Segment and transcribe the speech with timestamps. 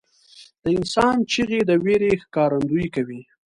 [0.63, 3.21] •د انسان چیغې د وېرې ښکارندویي کوي.